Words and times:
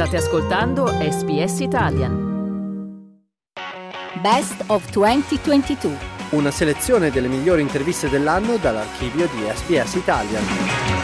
State 0.00 0.16
ascoltando 0.16 0.86
SBS 0.86 1.60
Italian. 1.60 2.14
Best 4.22 4.64
of 4.68 4.90
2022. 4.92 5.94
Una 6.30 6.50
selezione 6.50 7.10
delle 7.10 7.28
migliori 7.28 7.60
interviste 7.60 8.08
dell'anno 8.08 8.56
dall'archivio 8.56 9.26
di 9.26 9.42
SBS 9.54 9.96
Italian 9.96 10.99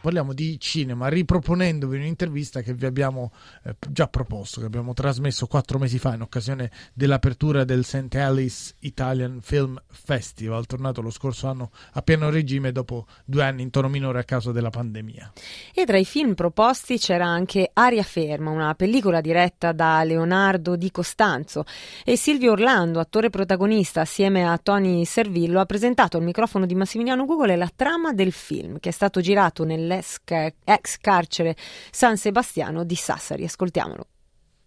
parliamo 0.00 0.32
di 0.32 0.58
cinema 0.60 1.08
riproponendovi 1.08 1.96
un'intervista 1.96 2.60
che 2.60 2.74
vi 2.74 2.86
abbiamo 2.86 3.32
eh, 3.64 3.74
già 3.90 4.06
proposto, 4.06 4.60
che 4.60 4.66
abbiamo 4.66 4.92
trasmesso 4.92 5.46
quattro 5.46 5.78
mesi 5.78 5.98
fa 5.98 6.14
in 6.14 6.22
occasione 6.22 6.70
dell'apertura 6.94 7.64
del 7.64 7.84
St. 7.84 8.14
Alice 8.14 8.74
Italian 8.80 9.40
Film 9.42 9.80
Festival, 9.88 10.66
tornato 10.66 11.00
lo 11.00 11.10
scorso 11.10 11.48
anno 11.48 11.70
a 11.92 12.02
pieno 12.02 12.30
regime 12.30 12.72
dopo 12.72 13.06
due 13.24 13.42
anni 13.42 13.62
in 13.62 13.70
tono 13.70 13.88
minore 13.88 14.20
a 14.20 14.24
causa 14.24 14.52
della 14.52 14.70
pandemia. 14.70 15.32
E 15.74 15.84
tra 15.84 15.98
i 15.98 16.04
film 16.04 16.34
proposti 16.34 16.98
c'era 16.98 17.26
anche 17.26 17.70
Aria 17.72 18.02
Ferma, 18.02 18.50
una 18.50 18.74
pellicola 18.74 19.20
diretta 19.20 19.72
da 19.72 20.02
Leonardo 20.04 20.76
Di 20.76 20.90
Costanzo 20.90 21.64
e 22.04 22.16
Silvio 22.16 22.52
Orlando, 22.52 23.00
attore 23.00 23.30
protagonista 23.30 24.02
assieme 24.02 24.48
a 24.48 24.58
Tony 24.58 25.04
Servillo, 25.04 25.60
ha 25.60 25.66
presentato 25.66 26.16
al 26.16 26.22
microfono 26.22 26.66
di 26.66 26.74
Massimiliano 26.74 27.24
Google 27.24 27.56
la 27.56 27.70
trama 27.74 28.12
del 28.12 28.32
film 28.32 28.78
che 28.78 28.90
è 28.90 28.92
stato 28.92 29.20
girato 29.20 29.64
nel 29.64 29.87
nell'ex 29.88 30.98
carcere 31.00 31.56
San 31.90 32.16
Sebastiano 32.16 32.84
di 32.84 32.94
Sassari. 32.94 33.44
Ascoltiamolo. 33.44 34.06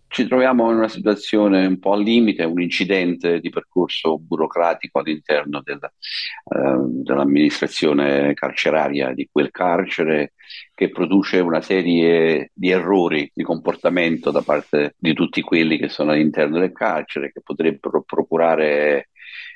Ci 0.07 0.27
troviamo 0.27 0.69
in 0.71 0.75
una 0.75 0.89
situazione 0.89 1.65
un 1.65 1.79
po' 1.79 1.93
al 1.93 2.03
limite, 2.03 2.43
un 2.43 2.61
incidente 2.61 3.39
di 3.39 3.49
percorso 3.49 4.19
burocratico 4.19 4.99
all'interno 4.99 5.61
del, 5.63 5.79
eh, 5.81 6.85
dell'amministrazione 7.01 8.33
carceraria 8.33 9.13
di 9.13 9.29
quel 9.31 9.51
carcere 9.51 10.33
che 10.75 10.89
produce 10.89 11.39
una 11.39 11.61
serie 11.61 12.51
di 12.53 12.71
errori 12.71 13.31
di 13.33 13.41
comportamento 13.43 14.31
da 14.31 14.41
parte 14.41 14.95
di 14.97 15.13
tutti 15.13 15.39
quelli 15.39 15.77
che 15.77 15.87
sono 15.87 16.11
all'interno 16.11 16.59
del 16.59 16.73
carcere 16.73 17.31
che 17.31 17.39
potrebbero 17.41 18.03
procurare 18.03 19.11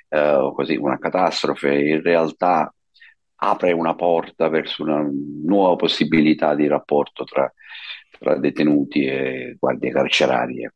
eh, 0.07 0.51
così, 0.55 0.77
una 0.77 0.97
catastrofe. 0.97 1.75
In 1.75 2.01
realtà 2.01 2.73
apre 3.37 3.71
una 3.71 3.95
porta 3.95 4.47
verso 4.49 4.83
una 4.83 5.05
nuova 5.43 5.75
possibilità 5.75 6.55
di 6.55 6.67
rapporto 6.67 7.23
tra, 7.23 7.51
tra 8.19 8.37
detenuti 8.37 9.05
e 9.05 9.55
guardie 9.59 9.91
carcerarie. 9.91 10.73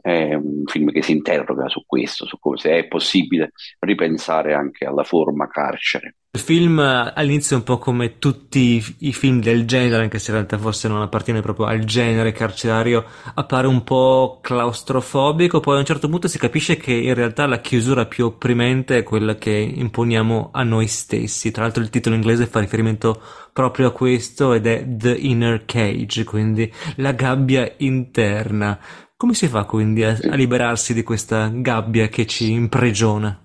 È 0.00 0.34
un 0.34 0.64
film 0.66 0.90
che 0.90 1.02
si 1.02 1.12
interroga 1.12 1.68
su 1.68 1.84
questo, 1.86 2.26
su 2.26 2.38
come 2.38 2.56
se 2.56 2.78
è 2.78 2.88
possibile 2.88 3.52
ripensare 3.80 4.54
anche 4.54 4.84
alla 4.84 5.04
forma 5.04 5.48
carcere. 5.48 6.16
Il 6.34 6.40
film 6.40 6.78
all'inizio 6.78 7.56
è 7.56 7.58
un 7.58 7.64
po' 7.66 7.76
come 7.76 8.16
tutti 8.18 8.82
i 9.00 9.12
film 9.12 9.42
del 9.42 9.66
genere, 9.66 10.04
anche 10.04 10.18
se 10.18 10.30
in 10.30 10.38
realtà 10.38 10.56
forse 10.56 10.88
non 10.88 11.02
appartiene 11.02 11.42
proprio 11.42 11.66
al 11.66 11.84
genere 11.84 12.32
carcerario, 12.32 13.04
appare 13.34 13.66
un 13.66 13.84
po' 13.84 14.38
claustrofobico, 14.40 15.60
poi 15.60 15.76
a 15.76 15.80
un 15.80 15.84
certo 15.84 16.08
punto 16.08 16.28
si 16.28 16.38
capisce 16.38 16.78
che 16.78 16.94
in 16.94 17.12
realtà 17.12 17.44
la 17.44 17.60
chiusura 17.60 18.06
più 18.06 18.24
opprimente 18.24 18.96
è 18.96 19.02
quella 19.02 19.34
che 19.34 19.50
imponiamo 19.50 20.48
a 20.54 20.62
noi 20.62 20.86
stessi. 20.86 21.50
Tra 21.50 21.64
l'altro 21.64 21.82
il 21.82 21.90
titolo 21.90 22.14
inglese 22.14 22.46
fa 22.46 22.60
riferimento 22.60 23.20
proprio 23.52 23.88
a 23.88 23.92
questo 23.92 24.54
ed 24.54 24.66
è 24.66 24.86
The 24.88 25.12
Inner 25.12 25.66
Cage, 25.66 26.24
quindi 26.24 26.72
la 26.96 27.12
gabbia 27.12 27.70
interna. 27.76 28.78
Come 29.18 29.34
si 29.34 29.48
fa 29.48 29.64
quindi 29.64 30.02
a, 30.02 30.18
a 30.30 30.34
liberarsi 30.34 30.94
di 30.94 31.02
questa 31.02 31.50
gabbia 31.52 32.08
che 32.08 32.24
ci 32.24 32.52
impregiona? 32.52 33.41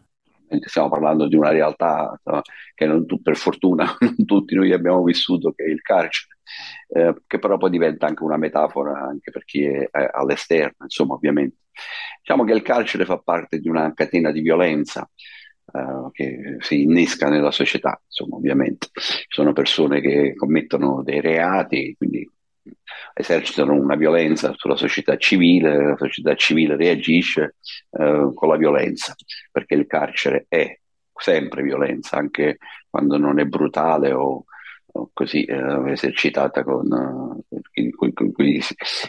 Stiamo 0.65 0.89
parlando 0.89 1.27
di 1.27 1.35
una 1.35 1.49
realtà 1.49 2.19
no, 2.23 2.41
che 2.73 2.85
non, 2.85 3.05
per 3.21 3.35
fortuna 3.35 3.95
non 3.99 4.25
tutti 4.25 4.55
noi 4.55 4.71
abbiamo 4.73 5.03
vissuto, 5.03 5.51
che 5.51 5.65
è 5.65 5.69
il 5.69 5.81
carcere, 5.81 6.37
eh, 6.89 7.15
che 7.25 7.39
però 7.39 7.57
poi 7.57 7.69
diventa 7.69 8.07
anche 8.07 8.23
una 8.23 8.37
metafora 8.37 8.99
anche 8.99 9.31
per 9.31 9.43
chi 9.43 9.63
è, 9.63 9.89
è 9.89 10.09
all'esterno, 10.11 10.77
insomma 10.83 11.15
ovviamente. 11.15 11.57
Diciamo 12.19 12.43
che 12.43 12.53
il 12.53 12.61
carcere 12.61 13.05
fa 13.05 13.19
parte 13.19 13.59
di 13.59 13.69
una 13.69 13.93
catena 13.93 14.31
di 14.31 14.41
violenza 14.41 15.09
eh, 15.73 16.09
che 16.11 16.57
si 16.59 16.83
innesca 16.83 17.29
nella 17.29 17.51
società, 17.51 18.01
insomma 18.05 18.35
ovviamente. 18.37 18.87
Ci 18.93 19.25
sono 19.29 19.53
persone 19.53 20.01
che 20.01 20.35
commettono 20.35 21.03
dei 21.03 21.21
reati, 21.21 21.95
quindi 21.97 22.29
esercitano 23.17 23.73
una 23.73 23.95
violenza 23.95 24.53
sulla 24.55 24.75
società 24.75 25.17
civile, 25.17 25.75
la 25.75 25.97
società 25.97 26.35
civile 26.35 26.75
reagisce 26.75 27.55
eh, 27.91 28.31
con 28.33 28.47
la 28.47 28.57
violenza, 28.57 29.15
perché 29.51 29.73
il 29.73 29.87
carcere 29.87 30.45
è 30.47 30.79
sempre 31.15 31.63
violenza, 31.63 32.17
anche 32.17 32.57
quando 32.89 33.17
non 33.17 33.39
è 33.39 33.45
brutale 33.45 34.11
o, 34.11 34.45
o 34.85 35.09
così 35.13 35.43
eh, 35.45 35.91
esercitata 35.91 36.63
con, 36.63 36.87
con, 36.87 38.13
con, 38.13 38.31
con, 38.33 38.45
gli, 38.45 38.59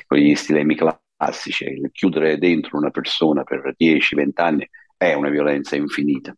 con 0.06 0.18
gli 0.18 0.34
stilemi 0.34 0.74
classici. 0.74 1.64
Il 1.64 1.90
chiudere 1.92 2.38
dentro 2.38 2.78
una 2.78 2.90
persona 2.90 3.44
per 3.44 3.74
10-20 3.78 4.30
anni 4.36 4.68
è 4.96 5.12
una 5.12 5.28
violenza 5.28 5.76
infinita 5.76 6.34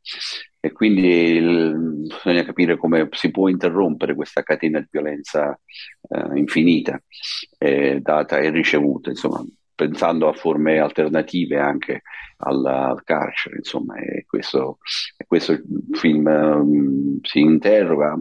e 0.60 0.72
quindi 0.72 1.09
il, 1.09 2.06
bisogna 2.06 2.44
capire 2.44 2.76
come 2.76 3.09
si 3.12 3.31
può 3.31 3.48
interrompere 3.48 4.15
questa 4.15 4.43
catena 4.43 4.78
di 4.78 4.88
violenza 4.91 5.59
eh, 6.09 6.38
infinita, 6.38 7.03
eh, 7.59 8.00
data 8.00 8.38
e 8.38 8.50
ricevuta, 8.50 9.09
insomma, 9.10 9.43
pensando 9.75 10.28
a 10.28 10.34
forme 10.34 10.78
alternative 10.78 11.59
anche 11.59 12.03
al, 12.41 12.65
al 12.65 13.05
carcere, 13.05 13.56
insomma, 13.56 13.97
e 13.97 14.25
questo, 14.27 14.78
e 15.17 15.25
questo 15.27 15.59
film 15.93 16.27
um, 16.27 17.19
si 17.23 17.41
interroga 17.41 18.19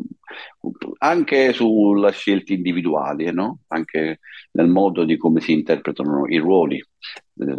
anche 1.00 1.54
sulle 1.54 2.12
scelte 2.12 2.54
individuali, 2.54 3.32
no? 3.32 3.60
anche 3.68 4.20
nel 4.52 4.68
modo 4.68 5.04
di 5.04 5.18
come 5.18 5.42
si 5.42 5.54
interpretano 5.54 6.28
i 6.28 6.38
ruoli 6.38 6.78
eh, 6.78 7.56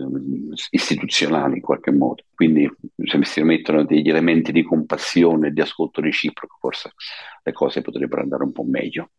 istituzionali 0.70 1.56
in 1.56 1.62
qualche 1.62 1.92
modo. 1.92 2.24
Quindi 2.34 2.70
se 3.04 3.24
si 3.24 3.42
mettono 3.42 3.84
degli 3.84 4.08
elementi 4.08 4.52
di 4.52 4.62
compassione 4.62 5.48
e 5.48 5.50
di 5.52 5.60
ascolto 5.60 6.00
reciproco, 6.00 6.56
forse 6.60 6.92
le 7.42 7.52
cose 7.52 7.80
potrebbero 7.80 8.22
andare 8.22 8.44
un 8.44 8.52
po' 8.52 8.64
meglio. 8.64 9.10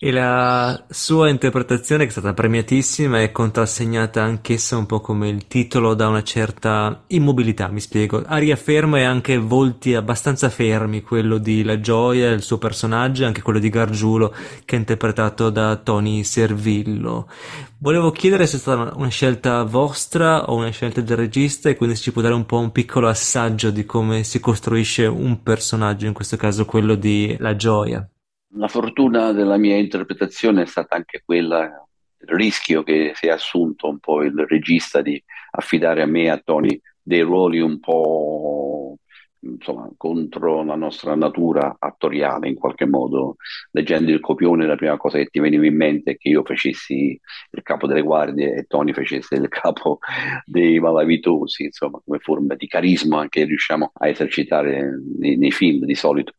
E 0.00 0.12
la 0.12 0.84
sua 0.88 1.28
interpretazione, 1.28 2.04
che 2.04 2.10
è 2.10 2.12
stata 2.12 2.32
premiatissima, 2.32 3.20
è 3.20 3.32
contrassegnata 3.32 4.22
anch'essa 4.22 4.76
un 4.76 4.86
po' 4.86 5.00
come 5.00 5.28
il 5.28 5.48
titolo 5.48 5.94
da 5.94 6.06
una 6.06 6.22
certa 6.22 7.02
immobilità, 7.08 7.66
mi 7.66 7.80
spiego. 7.80 8.22
Aria 8.24 8.54
ferma 8.54 8.98
e 8.98 9.02
anche 9.02 9.38
volti 9.38 9.96
abbastanza 9.96 10.50
fermi, 10.50 11.02
quello 11.02 11.38
di 11.38 11.64
La 11.64 11.80
Gioia, 11.80 12.30
il 12.30 12.42
suo 12.42 12.58
personaggio, 12.58 13.24
e 13.24 13.26
anche 13.26 13.42
quello 13.42 13.58
di 13.58 13.70
Gargiulo, 13.70 14.32
che 14.64 14.76
è 14.76 14.78
interpretato 14.78 15.50
da 15.50 15.74
Tony 15.74 16.22
Servillo. 16.22 17.28
Volevo 17.78 18.12
chiedere 18.12 18.46
se 18.46 18.58
è 18.58 18.60
stata 18.60 18.94
una 18.94 19.08
scelta 19.08 19.64
vostra 19.64 20.48
o 20.48 20.54
una 20.54 20.70
scelta 20.70 21.00
del 21.00 21.16
regista 21.16 21.70
e 21.70 21.76
quindi 21.76 21.96
se 21.96 22.02
ci 22.02 22.12
può 22.12 22.22
dare 22.22 22.34
un 22.34 22.46
po' 22.46 22.60
un 22.60 22.70
piccolo 22.70 23.08
assaggio 23.08 23.70
di 23.70 23.84
come 23.84 24.22
si 24.22 24.38
costruisce 24.38 25.06
un 25.06 25.42
personaggio, 25.42 26.06
in 26.06 26.12
questo 26.12 26.36
caso 26.36 26.64
quello 26.66 26.94
di 26.94 27.34
La 27.40 27.56
Gioia. 27.56 28.08
La 28.52 28.68
fortuna 28.68 29.32
della 29.32 29.56
mia 29.58 29.76
interpretazione 29.76 30.62
è 30.62 30.66
stata 30.66 30.96
anche 30.96 31.22
quella 31.24 31.86
del 32.16 32.36
rischio 32.36 32.82
che 32.82 33.12
si 33.14 33.26
è 33.26 33.30
assunto 33.30 33.88
un 33.88 33.98
po' 33.98 34.22
il 34.22 34.34
regista 34.46 35.02
di 35.02 35.22
affidare 35.52 36.02
a 36.02 36.06
me 36.06 36.24
e 36.24 36.28
a 36.30 36.38
Tony 36.38 36.80
dei 37.00 37.20
ruoli 37.20 37.60
un 37.60 37.78
po' 37.78 38.96
insomma, 39.40 39.88
contro 39.96 40.64
la 40.64 40.74
nostra 40.74 41.14
natura 41.14 41.76
attoriale 41.78 42.48
in 42.48 42.54
qualche 42.54 42.86
modo. 42.86 43.36
Leggendo 43.70 44.10
il 44.10 44.20
copione, 44.20 44.66
la 44.66 44.76
prima 44.76 44.96
cosa 44.96 45.18
che 45.18 45.26
ti 45.26 45.40
veniva 45.40 45.66
in 45.66 45.76
mente 45.76 46.12
è 46.12 46.16
che 46.16 46.30
io 46.30 46.42
facessi 46.42 47.18
il 47.50 47.62
capo 47.62 47.86
delle 47.86 48.02
guardie 48.02 48.54
e 48.54 48.64
Tony 48.64 48.92
facesse 48.92 49.34
il 49.34 49.48
capo 49.48 49.98
dei 50.44 50.78
malavitosi, 50.80 51.64
insomma, 51.64 52.00
come 52.04 52.18
forma 52.18 52.54
di 52.54 52.66
carisma 52.66 53.28
che 53.28 53.44
riusciamo 53.44 53.92
a 53.94 54.08
esercitare 54.08 54.90
nei, 55.18 55.36
nei 55.36 55.50
film 55.52 55.84
di 55.84 55.94
solito. 55.94 56.32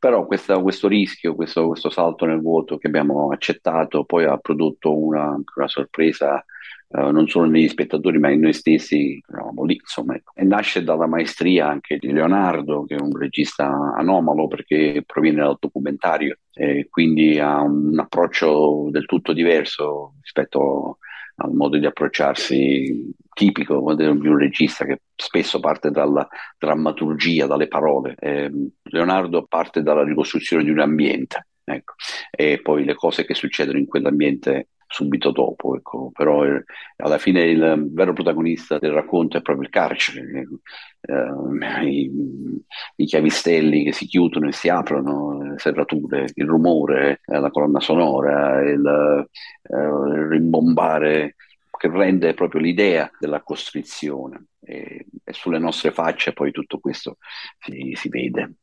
Però 0.00 0.26
questa, 0.26 0.58
questo 0.60 0.88
rischio, 0.88 1.34
questo, 1.34 1.68
questo, 1.68 1.90
salto 1.90 2.24
nel 2.24 2.40
vuoto 2.40 2.78
che 2.78 2.86
abbiamo 2.86 3.30
accettato, 3.30 4.04
poi 4.04 4.24
ha 4.24 4.38
prodotto 4.38 4.98
una, 4.98 5.38
una 5.54 5.68
sorpresa 5.68 6.44
Uh, 6.92 7.12
non 7.12 7.28
solo 7.28 7.48
negli 7.48 7.68
spettatori 7.68 8.18
ma 8.18 8.32
in 8.32 8.40
noi 8.40 8.52
stessi, 8.52 9.22
eravamo 9.30 9.62
lì, 9.62 9.74
insomma, 9.74 10.16
ecco. 10.16 10.32
e 10.34 10.42
nasce 10.42 10.82
dalla 10.82 11.06
maestria 11.06 11.68
anche 11.68 11.98
di 11.98 12.10
Leonardo, 12.10 12.84
che 12.84 12.96
è 12.96 13.00
un 13.00 13.16
regista 13.16 13.94
anomalo 13.96 14.48
perché 14.48 15.04
proviene 15.06 15.42
dal 15.42 15.56
documentario 15.60 16.38
e 16.52 16.88
quindi 16.90 17.38
ha 17.38 17.60
un 17.60 17.96
approccio 17.96 18.88
del 18.90 19.06
tutto 19.06 19.32
diverso 19.32 20.14
rispetto 20.20 20.98
al 21.42 21.52
modo 21.52 21.78
di 21.78 21.86
approcciarsi 21.86 23.14
tipico 23.32 23.94
di 23.94 24.04
un 24.04 24.36
regista 24.36 24.84
che 24.84 25.02
spesso 25.14 25.60
parte 25.60 25.90
dalla 25.90 26.26
drammaturgia, 26.58 27.46
dalle 27.46 27.68
parole. 27.68 28.14
Eh, 28.18 28.50
Leonardo 28.82 29.46
parte 29.46 29.82
dalla 29.82 30.04
ricostruzione 30.04 30.64
di 30.64 30.70
un 30.70 30.80
ambiente, 30.80 31.46
ecco, 31.64 31.94
e 32.30 32.60
poi 32.60 32.84
le 32.84 32.94
cose 32.94 33.24
che 33.24 33.34
succedono 33.34 33.78
in 33.78 33.86
quell'ambiente 33.86 34.68
subito 34.90 35.30
dopo, 35.30 35.76
ecco. 35.76 36.10
però 36.12 36.44
eh, 36.44 36.64
alla 36.96 37.18
fine 37.18 37.42
il 37.44 37.88
vero 37.92 38.12
protagonista 38.12 38.78
del 38.78 38.90
racconto 38.90 39.36
è 39.36 39.42
proprio 39.42 39.64
il 39.66 39.70
carcere, 39.70 40.48
eh, 41.02 41.86
i, 41.86 42.10
i, 42.96 43.04
chiavistelli 43.06 43.84
che 43.84 43.92
si 43.92 44.06
chiudono 44.06 44.48
e 44.48 44.52
si 44.52 44.68
aprono, 44.68 45.42
le 45.42 45.58
serrature, 45.58 46.26
il 46.34 46.46
rumore, 46.46 47.20
eh, 47.24 47.38
la 47.38 47.50
colonna 47.50 47.78
sonora, 47.78 48.60
il, 48.68 49.28
eh, 49.62 49.74
il 49.74 50.26
rimbombare 50.28 51.36
che 51.78 51.88
rende 51.88 52.34
proprio 52.34 52.60
l'idea 52.60 53.08
della 53.18 53.42
costrizione 53.42 54.48
e, 54.60 55.06
e, 55.24 55.32
sulle 55.32 55.58
nostre 55.58 55.92
facce 55.92 56.32
poi 56.32 56.50
tutto 56.50 56.78
questo 56.80 57.18
si, 57.58 57.92
si 57.94 58.08
vede. 58.08 58.54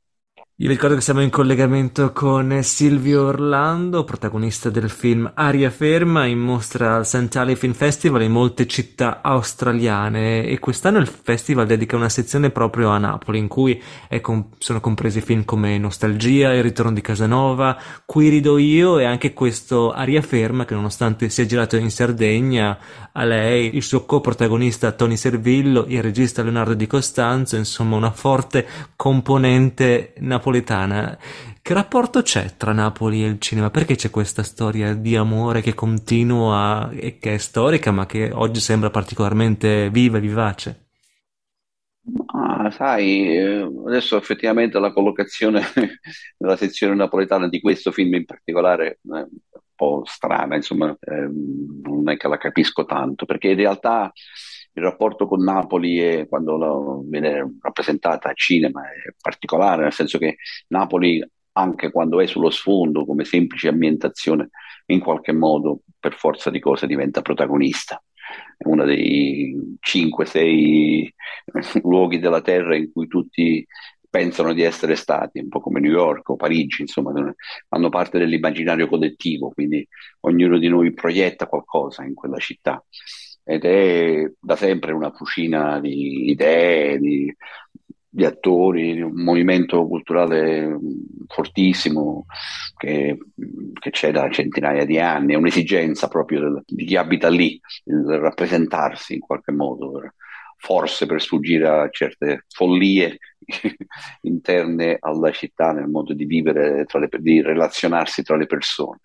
Io 0.60 0.70
ricordo 0.70 0.96
che 0.96 1.02
siamo 1.02 1.22
in 1.22 1.30
collegamento 1.30 2.12
con 2.12 2.64
Silvio 2.64 3.26
Orlando, 3.28 4.04
protagonista 4.04 4.72
del 4.72 4.90
film 4.90 5.32
Aria 5.36 5.70
Ferma, 5.70 6.26
in 6.26 6.40
mostra 6.40 6.96
al 6.96 7.06
St. 7.06 7.36
Ali 7.36 7.56
Film 7.56 7.74
Festival 7.74 8.24
in 8.24 8.32
molte 8.32 8.66
città 8.66 9.22
australiane 9.22 10.48
e 10.48 10.58
quest'anno 10.58 10.98
il 10.98 11.06
festival 11.06 11.68
dedica 11.68 11.96
una 11.96 12.10
sezione 12.10 12.50
proprio 12.50 12.90
a 12.90 12.98
Napoli 12.98 13.38
in 13.38 13.48
cui 13.48 13.80
com- 14.20 14.48
sono 14.58 14.80
compresi 14.80 15.22
film 15.22 15.46
come 15.46 15.78
Nostalgia, 15.78 16.52
Il 16.52 16.64
ritorno 16.64 16.92
di 16.92 17.02
Casanova, 17.02 17.80
Qui 18.04 18.30
rido 18.30 18.58
io 18.58 18.98
e 18.98 19.06
anche 19.06 19.34
questo 19.34 19.92
Aria 19.92 20.24
Ferma 20.24 20.66
che 20.66 20.74
nonostante 20.74 21.30
sia 21.30 21.46
girato 21.46 21.76
in 21.76 21.92
Sardegna, 21.92 22.80
a 23.12 23.24
lei, 23.26 23.76
il 23.76 23.84
suo 23.84 24.06
coprotagonista 24.06 24.92
Tony 24.92 25.18
Servillo, 25.18 25.86
il 25.88 26.02
regista 26.02 26.42
Leonardo 26.42 26.74
Di 26.74 26.88
Costanzo, 26.88 27.58
insomma 27.58 27.96
una 27.96 28.10
forte 28.10 28.66
componente 28.96 30.14
napoletana 30.18 30.46
napoletana. 30.48 31.18
Che 31.62 31.74
rapporto 31.74 32.22
c'è 32.22 32.56
tra 32.56 32.72
Napoli 32.72 33.24
e 33.24 33.28
il 33.28 33.40
cinema? 33.40 33.70
Perché 33.70 33.96
c'è 33.96 34.10
questa 34.10 34.44
storia 34.44 34.94
di 34.94 35.16
amore 35.16 35.62
che 35.62 35.74
continua 35.74 36.90
e 36.92 37.18
che 37.20 37.36
è 37.36 37.38
storica, 37.38 37.92
ma 37.92 38.06
che 38.06 38.32
oggi 38.34 38.62
sembra 38.62 38.90
particolarmente 38.90 39.90
viva 39.90 40.18
e 40.18 40.22
vivace? 40.22 40.82
Ah, 42.28 42.72
sai, 42.72 43.36
eh, 43.36 43.70
adesso 43.86 44.16
effettivamente 44.16 44.80
la 44.80 44.94
collocazione 44.94 45.62
nella 46.38 46.56
sezione 46.56 46.96
napoletana 46.96 47.50
di 47.50 47.60
questo 47.60 47.92
film 47.92 48.14
in 48.14 48.24
particolare 48.24 48.88
è 48.88 48.98
un 49.04 49.28
po' 49.76 50.04
strana, 50.06 50.56
insomma, 50.56 50.96
ehm, 51.02 51.82
non 51.84 52.10
è 52.10 52.16
che 52.16 52.30
la 52.30 52.38
capisco 52.38 52.86
tanto, 52.86 53.26
perché 53.26 53.50
in 53.50 53.58
realtà 53.58 54.10
il 54.78 54.84
rapporto 54.84 55.28
con 55.28 55.44
Napoli 55.44 55.98
è, 55.98 56.28
quando 56.28 57.02
viene 57.08 57.58
rappresentata 57.62 58.30
a 58.30 58.34
cinema 58.34 58.84
è 58.84 59.14
particolare, 59.20 59.82
nel 59.82 59.92
senso 59.92 60.20
che 60.20 60.38
Napoli, 60.68 61.24
anche 61.54 61.92
quando 61.92 62.22
è 62.22 62.28
sullo 62.28 62.52
sfondo 62.52 63.04
come 63.04 63.26
semplice 63.26 63.70
ambientazione, 63.70 64.50
in 64.88 65.00
qualche 65.00 65.32
modo, 65.32 65.82
per 66.00 66.14
forza 66.14 66.52
di 66.52 66.60
cose, 66.60 66.86
diventa 66.86 67.24
protagonista. 67.24 68.02
È 68.56 68.68
uno 68.68 68.86
dei 68.86 69.78
5-6 69.82 71.08
luoghi 71.82 72.20
della 72.20 72.42
Terra 72.42 72.76
in 72.76 72.92
cui 72.92 73.08
tutti 73.08 73.66
pensano 74.08 74.54
di 74.54 74.62
essere 74.62 74.96
stati, 74.96 75.40
un 75.40 75.50
po' 75.50 75.60
come 75.60 75.80
New 75.80 75.92
York 75.92 76.30
o 76.30 76.36
Parigi, 76.36 76.84
insomma, 76.84 77.12
fanno 77.68 77.90
parte 77.90 78.20
dell'immaginario 78.20 78.88
collettivo, 78.88 79.50
quindi 79.50 79.86
ognuno 80.22 80.60
di 80.60 80.68
noi 80.68 80.94
proietta 80.94 81.48
qualcosa 81.48 82.04
in 82.04 82.14
quella 82.14 82.38
città 82.38 82.84
ed 83.50 83.64
è 83.64 84.30
da 84.38 84.58
sempre 84.58 84.92
una 84.92 85.12
fucina 85.12 85.80
di 85.80 86.30
idee, 86.30 87.00
di, 87.00 87.34
di 88.10 88.26
attori, 88.26 89.02
un 89.02 89.24
movimento 89.24 89.88
culturale 89.88 90.78
fortissimo 91.28 92.26
che, 92.76 93.18
che, 93.74 93.90
c'è 93.90 94.12
da 94.12 94.30
centinaia 94.30 94.84
di 94.84 95.00
anni, 95.00 95.34
è 95.34 95.38
un'esigenza 95.38 96.10
proprio 96.10 96.42
del, 96.42 96.64
di 96.66 96.84
chi 96.84 96.98
abita 96.98 97.30
lì, 97.30 97.58
il 97.86 98.18
rappresentarsi 98.20 99.14
in 99.14 99.22
qualche 99.22 99.54
modo, 99.54 100.02
forse 100.58 101.06
per 101.06 101.22
sfuggire 101.22 101.70
a 101.70 101.90
certe 101.90 102.44
follie 102.50 103.18
interne 104.24 104.98
alla 105.00 105.32
città 105.32 105.72
nel 105.72 105.88
modo 105.88 106.14
di 106.14 106.26
vivere, 106.26 106.86
le, 106.86 107.10
di 107.20 107.42
relazionarsi 107.42 108.24
tra 108.24 108.36
le 108.36 108.46
persone. 108.46 109.00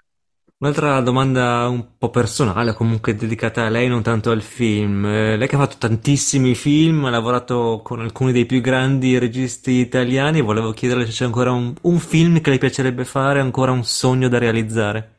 Un'altra 0.62 1.00
domanda 1.00 1.66
un 1.66 1.98
po' 1.98 2.10
personale, 2.10 2.72
comunque 2.72 3.16
dedicata 3.16 3.66
a 3.66 3.68
lei, 3.68 3.88
non 3.88 4.00
tanto 4.00 4.30
al 4.30 4.42
film. 4.42 5.04
Eh, 5.04 5.36
lei 5.36 5.48
che 5.48 5.56
ha 5.56 5.58
fatto 5.58 5.74
tantissimi 5.76 6.54
film, 6.54 7.04
ha 7.04 7.10
lavorato 7.10 7.80
con 7.82 7.98
alcuni 7.98 8.30
dei 8.30 8.46
più 8.46 8.60
grandi 8.60 9.18
registi 9.18 9.72
italiani, 9.72 10.40
volevo 10.40 10.70
chiederle 10.70 11.06
se 11.06 11.10
c'è 11.10 11.24
ancora 11.24 11.50
un, 11.50 11.74
un 11.82 11.98
film 11.98 12.40
che 12.40 12.50
le 12.50 12.58
piacerebbe 12.58 13.04
fare, 13.04 13.40
ancora 13.40 13.72
un 13.72 13.82
sogno 13.82 14.28
da 14.28 14.38
realizzare. 14.38 15.16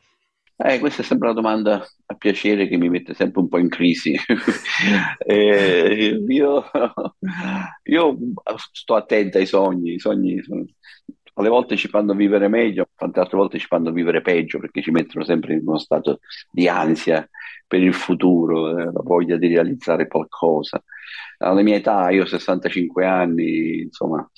Eh, 0.56 0.80
questa 0.80 1.02
è 1.02 1.06
sempre 1.06 1.28
una 1.28 1.36
domanda 1.36 1.86
a 2.06 2.16
piacere 2.16 2.70
che 2.70 2.78
mi 2.78 2.88
mette 2.88 3.14
sempre 3.14 3.42
un 3.42 3.50
po' 3.50 3.58
in 3.58 3.68
crisi. 3.68 4.16
eh, 5.28 6.24
io, 6.26 6.64
io, 7.84 8.18
sto 8.72 8.96
attenta 8.96 9.40
ai 9.40 9.46
sogni, 9.46 9.96
i 9.96 10.00
sogni 10.00 10.42
sono, 10.42 10.64
alle 11.34 11.50
volte 11.50 11.76
ci 11.76 11.88
fanno 11.88 12.14
vivere 12.14 12.48
meglio, 12.48 12.90
tante 12.96 13.20
altre 13.20 13.38
volte 13.38 13.58
ci 13.58 13.68
fanno 13.68 13.92
vivere 13.92 14.22
peggio 14.22 14.60
perché 14.60 14.82
ci 14.82 14.92
mettono 14.92 15.24
sempre 15.24 15.54
in 15.54 15.62
uno 15.66 15.78
stato 15.78 16.20
di 16.50 16.68
ansia 16.68 17.28
per 17.66 17.82
il 17.82 17.94
futuro, 17.94 18.78
eh, 18.78 18.84
la 18.86 19.02
voglia 19.04 19.38
di 19.38 19.48
realizzare 19.48 20.08
qualcosa. 20.08 20.84
Alla 21.40 21.62
mia 21.62 21.76
età, 21.76 22.10
io 22.12 22.24
ho 22.24 22.26
65 22.26 23.06
anni, 23.06 23.82
insomma, 23.82 24.30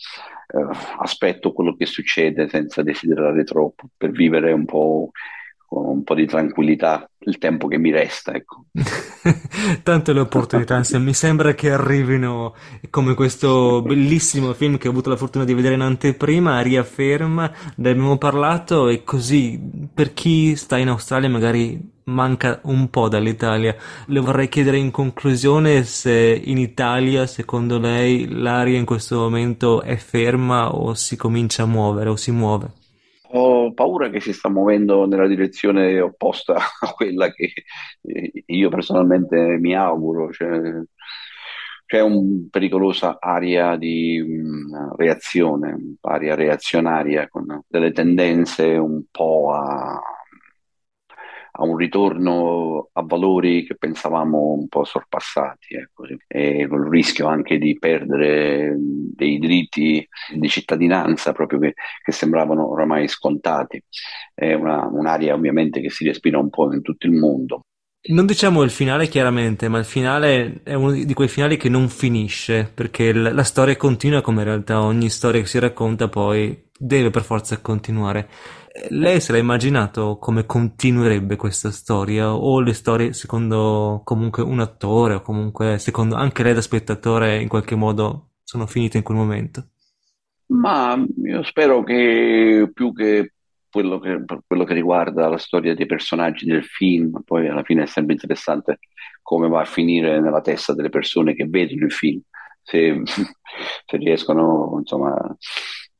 eh, 0.48 0.78
aspetto 1.00 1.52
quello 1.52 1.76
che 1.76 1.86
succede 1.86 2.48
senza 2.48 2.82
desiderare 2.82 3.44
troppo 3.44 3.90
per 3.98 4.12
vivere 4.12 4.52
un 4.52 4.66
po' 4.66 5.12
con 5.76 5.88
un 5.88 6.04
po' 6.04 6.16
di 6.16 6.26
tranquillità 6.26 7.10
il 7.26 7.38
tempo 7.38 7.68
che 7.68 7.78
mi 7.78 7.92
resta. 7.92 8.34
Ecco. 8.34 8.68
Tante 9.84 10.14
le 10.14 10.22
opportunità, 10.22 10.82
mi 10.94 11.14
sembra 11.14 11.54
che 11.54 11.70
arrivino 11.70 12.56
come 12.90 13.14
questo 13.14 13.82
bellissimo 13.82 14.54
film 14.54 14.78
che 14.78 14.88
ho 14.88 14.92
avuto 14.92 15.10
la 15.10 15.18
fortuna 15.18 15.44
di 15.44 15.54
vedere 15.54 15.76
in 15.76 15.82
anteprima, 15.82 16.56
Aria 16.56 16.84
Ferma, 16.84 17.52
ne 17.76 17.90
abbiamo 17.90 18.18
parlato 18.18 18.88
e 18.88 19.04
così 19.04 19.60
per 19.94 20.14
chi 20.14 20.56
sta 20.56 20.78
in 20.78 20.88
Australia 20.88 21.28
magari 21.28 21.94
manca 22.06 22.62
un 22.64 22.90
po' 22.90 23.10
dall'Italia. 23.10 23.76
Le 24.06 24.20
vorrei 24.22 24.48
chiedere 24.48 24.78
in 24.78 24.92
conclusione 24.92 25.84
se 25.84 26.42
in 26.42 26.58
Italia, 26.58 27.28
secondo 27.28 27.80
lei, 27.80 28.30
l'aria 28.30 28.78
in 28.78 28.86
questo 28.86 29.18
momento 29.18 29.82
è 29.82 29.98
ferma 29.98 30.74
o 30.74 30.94
si 30.94 31.18
comincia 31.18 31.64
a 31.64 31.68
muovere 31.68 32.10
o 32.10 32.16
si 32.16 32.32
muove. 32.32 32.72
Ho 33.32 33.65
paura 33.76 34.10
che 34.10 34.20
si 34.20 34.34
sta 34.34 34.50
muovendo 34.50 35.06
nella 35.06 35.28
direzione 35.28 36.00
opposta 36.02 36.56
a 36.82 36.94
quella 36.94 37.32
che 37.32 37.54
eh, 38.02 38.44
io 38.48 38.70
personalmente 38.70 39.38
mi 39.60 39.76
auguro. 39.76 40.32
Cioè, 40.32 40.60
c'è 41.86 42.00
una 42.02 42.48
pericolosa 42.50 43.18
area 43.20 43.78
di 43.78 44.20
um, 44.20 44.96
reazione, 44.96 45.98
aria 46.02 46.34
reazionaria 46.34 47.28
con 47.30 47.62
delle 47.68 47.92
tendenze 47.92 48.66
un 48.78 49.04
po' 49.12 49.54
a 49.54 50.02
a 51.58 51.64
un 51.64 51.78
ritorno 51.78 52.90
a 52.92 53.02
valori 53.02 53.66
che 53.66 53.76
pensavamo 53.76 54.52
un 54.52 54.68
po' 54.68 54.84
sorpassati, 54.84 55.76
ecco, 55.76 56.04
e 56.28 56.68
con 56.68 56.84
il 56.84 56.90
rischio 56.90 57.28
anche 57.28 57.58
di 57.58 57.78
perdere 57.80 58.76
dei 58.78 59.40
diritti 59.40 60.06
di 60.34 60.50
cittadinanza 60.50 61.32
proprio 61.32 61.60
che, 61.60 61.74
che 62.04 62.12
sembravano 62.12 62.70
oramai 62.70 63.08
scontati. 63.08 63.82
È 64.34 64.54
una, 64.54 64.86
un'area 64.86 65.34
ovviamente 65.34 65.80
che 65.80 65.90
si 65.90 66.06
respira 66.06 66.38
un 66.38 66.50
po' 66.50 66.74
in 66.74 66.82
tutto 66.82 67.08
il 67.08 67.14
mondo. 67.14 67.62
Non 68.08 68.28
diciamo 68.28 68.62
il 68.62 68.70
finale 68.70 69.08
chiaramente, 69.08 69.68
ma 69.68 69.80
il 69.80 69.86
finale 69.86 70.62
è 70.64 70.76
uno 70.76 70.92
di 70.92 71.14
quei 71.14 71.28
finali 71.28 71.58
che 71.58 71.70
non 71.70 71.90
finisce, 71.90 72.70
perché 72.72 73.12
la 73.12 73.44
storia 73.44 73.76
continua 73.78 74.22
come 74.22 74.42
in 74.42 74.48
realtà 74.48 74.82
ogni 74.82 75.10
storia 75.10 75.42
che 75.42 75.48
si 75.48 75.58
racconta 75.58 76.08
poi 76.08 76.65
deve 76.78 77.10
per 77.10 77.24
forza 77.24 77.60
continuare. 77.62 78.30
Lei 78.90 79.22
se 79.22 79.32
l'ha 79.32 79.38
immaginato 79.38 80.18
come 80.18 80.46
continuerebbe 80.46 81.38
questa 81.38 81.72
storia? 81.72 82.36
O 82.36 82.60
le 82.60 82.74
storie 82.74 83.14
secondo 83.14 84.02
comunque 84.04 84.44
un 84.44 84.60
attore 84.60 85.16
o 85.16 85.22
comunque 85.22 85.78
secondo 85.78 86.16
anche 86.16 86.44
lei 86.44 86.54
da 86.54 86.62
spettatore 86.62 87.42
in 87.42 87.48
qualche 87.48 87.76
modo 87.76 88.32
sono 88.44 88.68
finite 88.68 88.98
in 88.98 89.04
quel 89.04 89.18
momento? 89.18 89.70
Ma 90.48 91.02
io 91.24 91.44
spero 91.44 91.84
che 91.84 92.70
più 92.74 92.94
che 92.94 93.32
quello 93.70 94.00
che, 94.00 94.24
quello 94.46 94.64
che 94.64 94.74
riguarda 94.74 95.28
la 95.28 95.38
storia 95.38 95.74
dei 95.74 95.86
personaggi 95.86 96.46
del 96.46 96.64
film, 96.64 97.22
poi 97.26 97.48
alla 97.48 97.64
fine 97.64 97.84
è 97.84 97.88
sempre 97.88 98.14
interessante 98.14 98.80
come 99.22 99.48
va 99.48 99.62
a 99.62 99.66
finire 99.66 100.22
nella 100.22 100.42
testa 100.42 100.74
delle 100.74 100.90
persone 100.90 101.34
che 101.34 101.46
vedono 101.46 101.86
il 101.86 101.92
film, 101.92 102.22
se, 102.62 103.02
se 103.86 103.98
riescono 103.98 104.78
insomma 104.80 105.36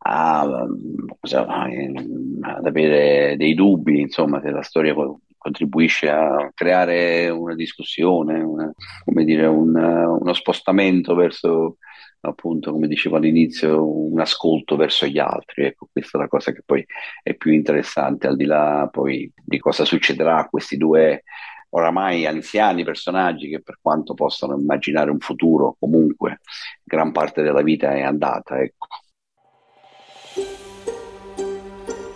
a, 0.08 0.42
ad 0.42 2.66
avere 2.66 3.36
dei 3.38 3.54
dubbi, 3.56 4.02
insomma, 4.02 4.40
se 4.42 4.52
la 4.52 4.62
storia 4.62 4.94
contribuisce 5.38 6.10
a 6.10 6.52
creare 6.54 7.30
una 7.30 7.56
discussione, 7.56 8.42
una, 8.42 8.72
come 9.04 9.24
dire, 9.24 9.48
un, 9.48 9.76
uno 9.76 10.34
spostamento 10.34 11.16
verso 11.16 11.78
appunto, 12.22 12.72
come 12.72 12.88
dicevo 12.88 13.18
all'inizio, 13.18 13.88
un 13.88 14.20
ascolto 14.20 14.76
verso 14.76 15.06
gli 15.06 15.20
altri. 15.20 15.66
Ecco, 15.66 15.88
questa 15.92 16.18
è 16.18 16.22
la 16.22 16.28
cosa 16.28 16.52
che 16.52 16.62
poi 16.66 16.84
è 17.22 17.36
più 17.36 17.52
interessante, 17.52 18.28
al 18.28 18.36
di 18.36 18.46
là 18.46 18.88
poi 18.92 19.32
di 19.36 19.60
cosa 19.60 19.86
succederà 19.86 20.38
a 20.38 20.50
questi 20.50 20.78
due 20.78 21.24
oramai 21.70 22.26
anziani 22.26 22.84
personaggi 22.84 23.50
che 23.50 23.62
per 23.62 23.80
quanto 23.82 24.14
possano 24.14 24.58
immaginare 24.58 25.12
un 25.12 25.20
futuro, 25.20 25.76
comunque 25.80 26.40
gran 26.84 27.12
parte 27.12 27.42
della 27.42 27.62
vita 27.62 27.94
è 27.94 28.02
andata. 28.02 28.60
Ecco. 28.60 28.88